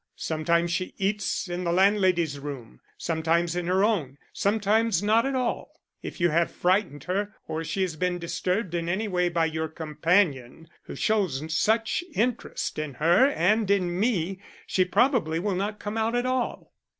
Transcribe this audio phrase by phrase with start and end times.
[0.15, 5.79] Sometimes she eats in the landlady's room, sometimes in her own, sometimes not at all.
[6.01, 9.67] If you have frightened her, or she has been disturbed in any way by your
[9.67, 15.97] companion who shows such interest in her and in me, she probably will not come
[15.99, 16.73] out at all."